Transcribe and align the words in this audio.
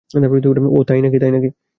ওহ, 0.69 0.83
তাই 0.87 0.99
না-কি? 1.03 1.49